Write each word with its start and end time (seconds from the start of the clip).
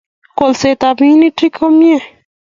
Kolset 0.37 0.81
ab 0.89 0.97
minutik 1.07 1.53
komye 1.57 1.97